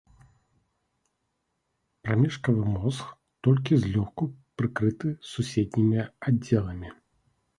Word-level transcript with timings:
Прамежкавы 2.05 2.63
мозг 2.77 3.11
толькі 3.47 3.73
злёгку 3.83 4.23
прыкрыты 4.61 5.07
суседнімі 5.35 5.99
аддзеламі. 6.25 6.89